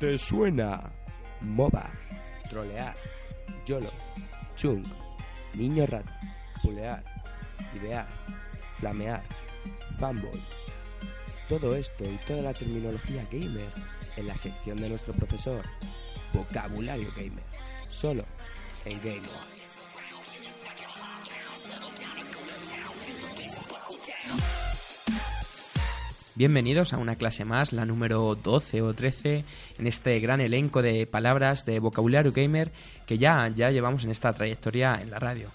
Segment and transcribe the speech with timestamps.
[0.00, 0.90] ¿Te suena?
[1.42, 1.90] MOBA,
[2.48, 2.96] trolear,
[3.66, 3.92] YOLO,
[4.56, 4.86] chunk,
[5.52, 6.06] niño rat,
[6.62, 7.04] pulear,
[7.70, 8.08] tibear,
[8.78, 9.22] flamear,
[9.98, 10.42] fanboy.
[11.50, 13.68] Todo esto y toda la terminología gamer
[14.16, 15.62] en la sección de nuestro profesor,
[16.32, 17.44] Vocabulario Gamer,
[17.90, 18.24] solo
[18.86, 19.28] en Game.
[26.44, 29.44] Bienvenidos a una clase más, la número 12 o 13,
[29.78, 32.70] en este gran elenco de palabras de vocabulario gamer
[33.06, 35.48] que ya, ya llevamos en esta trayectoria en la radio.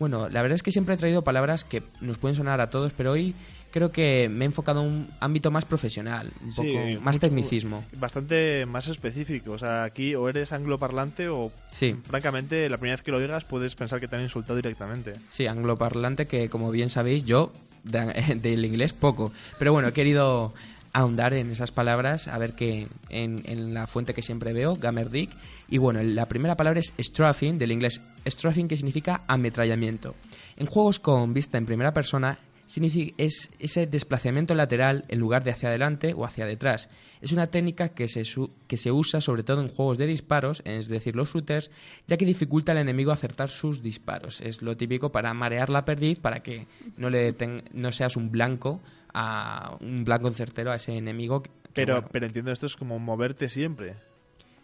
[0.00, 2.90] Bueno, la verdad es que siempre he traído palabras que nos pueden sonar a todos,
[2.96, 3.36] pero hoy
[3.70, 6.68] creo que me he enfocado a un ámbito más profesional, un poco
[7.00, 7.84] más mucho- tecnicismo.
[7.98, 9.52] Bastante más específico.
[9.52, 11.94] O sea, aquí o eres angloparlante o, Sí.
[12.02, 15.12] francamente, la primera vez que lo oigas puedes pensar que te han insultado directamente.
[15.30, 17.52] Sí, angloparlante que como bien sabéis yo
[17.84, 19.32] de- del inglés poco.
[19.58, 20.52] Pero bueno, he querido
[20.92, 25.30] ahondar en esas palabras, a ver que en, la fuente que siempre veo, Gamerdick.
[25.70, 30.14] Y bueno, la primera palabra es strafing, del inglés strafing, que significa ametrallamiento.
[30.58, 32.38] En juegos con vista en primera persona,
[33.18, 36.88] es ese desplazamiento lateral en lugar de hacia adelante o hacia detrás.
[37.20, 40.62] Es una técnica que se, su- que se usa sobre todo en juegos de disparos,
[40.64, 41.70] es decir, los shooters,
[42.06, 44.40] ya que dificulta al enemigo acertar sus disparos.
[44.40, 47.34] Es lo típico para marear la perdiz, para que no, le
[47.72, 48.80] no seas un blanco
[49.14, 51.42] a un blanco certero a ese enemigo.
[51.42, 53.94] que, Pero, bueno, pero entiendo, esto es como moverte siempre.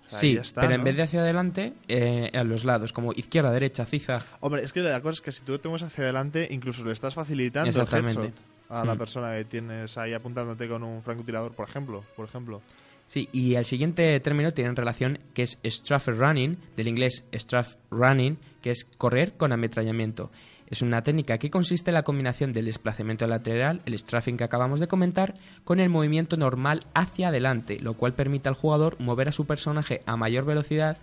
[0.08, 3.84] Sí, está, pero en vez de hacia adelante, eh, a los lados, como izquierda, derecha,
[3.84, 4.22] zigzag.
[4.40, 6.92] Hombre, es que la cosa es que si tú te mueves hacia adelante, incluso le
[6.92, 8.32] estás facilitando el headshot
[8.70, 8.98] a la Mm.
[8.98, 12.04] persona que tienes ahí apuntándote con un francotirador, por ejemplo.
[12.16, 12.60] Por ejemplo.
[13.06, 18.36] Sí, y el siguiente término tiene relación que es strafe running, del inglés strafe running,
[18.60, 20.30] que es correr con ametrallamiento.
[20.70, 24.80] Es una técnica que consiste en la combinación del desplazamiento lateral, el strafing que acabamos
[24.80, 29.32] de comentar, con el movimiento normal hacia adelante, lo cual permite al jugador mover a
[29.32, 30.98] su personaje a mayor velocidad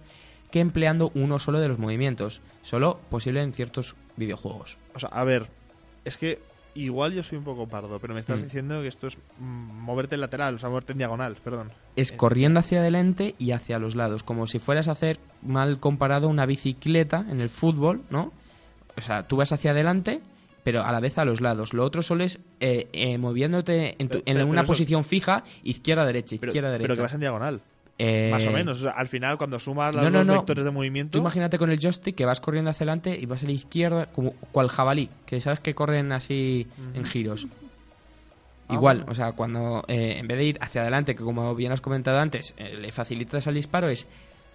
[0.52, 4.78] que empleando uno solo de los movimientos, solo posible en ciertos videojuegos.
[4.94, 5.48] O sea, a ver,
[6.06, 6.40] es que
[6.76, 8.44] igual yo soy un poco pardo, pero me estás Mm.
[8.44, 9.44] diciendo que esto es mm,
[9.82, 11.72] moverte en lateral, o sea, moverte en diagonal, perdón.
[11.96, 15.80] es Eh, corriendo hacia adelante y hacia los lados, como si fueras a hacer mal
[15.80, 18.32] comparado una bicicleta en el fútbol, ¿no?
[18.98, 20.22] O sea, tú vas hacia adelante,
[20.64, 21.74] pero a la vez a los lados.
[21.74, 24.72] Lo otro solo es eh, eh, moviéndote en, tu- Pero- en pero- una pero eso-
[24.72, 26.96] posición fija, izquierda derecha, Pero, izquierda pero derecha.
[26.96, 27.62] que vas en diagonal,
[27.98, 28.80] Eh, más o menos.
[28.80, 30.34] O sea, al final, cuando sumas los no, no, dos no.
[30.34, 31.12] vectores de movimiento...
[31.14, 34.08] Tú imagínate con el joystick que vas corriendo hacia adelante y vas a la izquierda,
[34.08, 37.48] como cual jabalí, que sabes que corren así en giros.
[38.68, 39.12] Ah, Igual, bueno.
[39.12, 42.18] o sea, cuando eh, en vez de ir hacia adelante, que como bien has comentado
[42.20, 44.08] antes, eh, le facilitas el disparo, es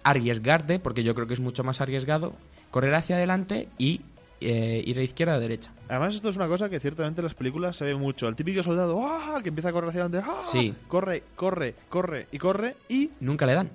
[0.03, 2.33] arriesgarte, porque yo creo que es mucho más arriesgado,
[2.71, 4.01] correr hacia adelante y
[4.41, 5.71] eh, ir de izquierda a derecha.
[5.87, 8.27] Además, esto es una cosa que ciertamente en las películas se ve mucho.
[8.27, 9.39] El típico soldado ¡ah!
[9.43, 10.43] que empieza a correr hacia adelante, ¡ah!
[10.51, 10.73] Sí.
[10.87, 13.11] corre, corre, corre y corre y...
[13.19, 13.71] Nunca le dan.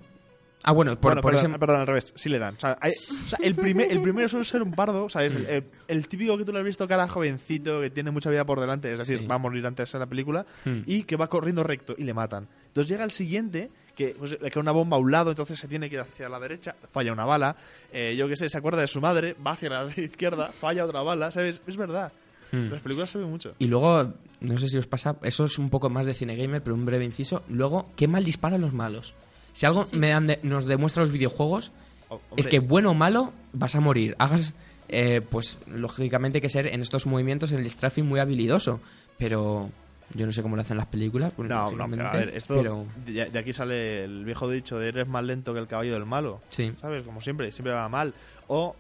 [0.69, 2.57] Ah, bueno, por, bueno, por perdón, ese- perdón, al revés, sí le dan.
[2.57, 5.33] O sea, hay- o sea, el, primer, el primero suele ser un pardo, ¿sabes?
[5.33, 8.45] El, el- el típico que tú lo has visto cara jovencito, que tiene mucha vida
[8.45, 9.27] por delante, es decir, Sí.
[9.27, 10.81] va a morir antes en la película, Hmm.
[10.85, 12.49] y que va corriendo recto y le matan.
[12.67, 15.67] Entonces llega el siguiente, que pues, le cae una bomba a un lado, entonces se
[15.67, 17.57] tiene que ir hacia la derecha, falla una bala.
[17.93, 21.03] Eh, yo qué sé, se acuerda de su madre, va hacia la izquierda, falla otra
[21.03, 21.63] bala, ¿sabes?
[21.67, 22.13] Es verdad.
[22.53, 22.57] Hmm.
[22.67, 23.55] En las películas se ve mucho.
[23.59, 26.63] Y luego, no sé si os pasa, eso es un poco más de cine gamer,
[26.63, 27.43] pero un breve inciso.
[27.49, 29.15] Luego, qué mal disparan los malos.
[29.55, 31.73] Si algo me dan de- nos demuestra los videojuegos,
[32.09, 34.15] O- es que bueno o malo vas a morir.
[34.19, 34.55] Hagas,
[34.89, 38.81] eh, pues lógicamente hay que ser en estos movimientos el strafing muy habilidoso,
[39.19, 39.71] pero
[40.15, 41.33] yo no sé cómo lo hacen las películas.
[41.37, 42.57] No, no, pero a ver, esto.
[42.57, 45.93] pero- De, de aquí sale el viejo dicho de eres más lento que el caballo
[45.93, 46.41] del malo.
[46.51, 46.73] Sí.
[46.81, 47.05] ¿Sabes?
[47.05, 48.15] Como siempre, siempre va mal.
[48.49, 48.75] O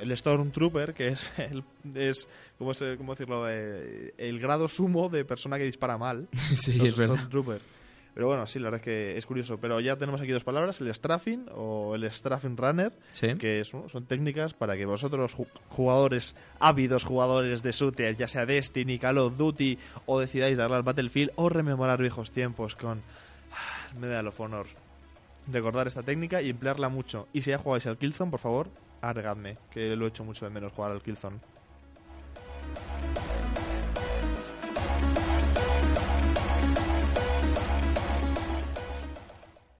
[0.00, 1.62] el Stormtrooper, que es, el,
[1.94, 2.26] es
[2.58, 3.44] ¿cómo, se, cómo decirlo?
[3.48, 6.28] Eh, el grado sumo de persona que dispara mal.
[6.56, 7.14] Sí, Los es verdad.
[7.16, 7.60] Stormtrooper.
[8.20, 9.56] Pero bueno, sí, la verdad es que es curioso.
[9.56, 13.34] Pero ya tenemos aquí dos palabras, el strafing o el strafing runner, Sí.
[13.36, 18.44] que es- son técnicas para que vosotros, ju- jugadores, ávidos jugadores de shooter, ya sea
[18.44, 23.00] Destiny, Call of Duty, o decidáis darle al Battlefield o rememorar viejos tiempos con
[23.52, 24.66] ah, Medal of Honor.
[25.50, 27.26] Recordar esta técnica y emplearla mucho.
[27.32, 28.68] Y si ya jugáis al Killzone, por favor,
[29.00, 31.38] agregadme, que lo he hecho mucho de menos jugar al Killzone.